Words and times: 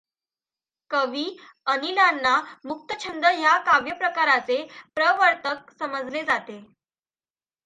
कवि 0.91 1.25
अनिलांना 1.65 2.35
मुक्तछंद 2.65 3.25
ह्या 3.25 3.57
काव्यप्रकाराचे 3.65 4.57
प्रवर्तक 4.95 5.71
समजले 5.79 6.23
जाते. 6.23 6.59